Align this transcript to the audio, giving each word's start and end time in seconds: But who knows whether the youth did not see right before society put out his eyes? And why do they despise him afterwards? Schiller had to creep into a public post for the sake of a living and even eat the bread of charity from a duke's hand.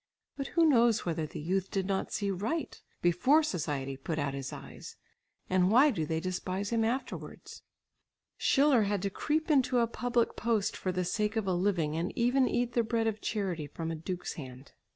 But 0.35 0.47
who 0.57 0.65
knows 0.65 1.05
whether 1.05 1.27
the 1.27 1.39
youth 1.39 1.69
did 1.69 1.85
not 1.85 2.11
see 2.11 2.31
right 2.31 2.81
before 3.03 3.43
society 3.43 3.95
put 3.95 4.17
out 4.17 4.33
his 4.33 4.51
eyes? 4.51 4.95
And 5.47 5.69
why 5.69 5.91
do 5.91 6.07
they 6.07 6.19
despise 6.19 6.71
him 6.71 6.83
afterwards? 6.83 7.61
Schiller 8.35 8.81
had 8.81 9.03
to 9.03 9.11
creep 9.11 9.51
into 9.51 9.77
a 9.77 9.85
public 9.85 10.35
post 10.35 10.75
for 10.75 10.91
the 10.91 11.05
sake 11.05 11.35
of 11.35 11.45
a 11.45 11.53
living 11.53 11.95
and 11.95 12.11
even 12.17 12.47
eat 12.47 12.73
the 12.73 12.81
bread 12.81 13.05
of 13.05 13.21
charity 13.21 13.67
from 13.67 13.91
a 13.91 13.95
duke's 13.95 14.33
hand. 14.33 14.71